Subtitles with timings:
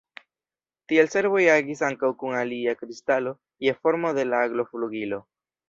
[0.91, 3.35] Tiel serboj agis ankaŭ kun alia kristalo,
[3.69, 5.25] je formo de la agloflugilo.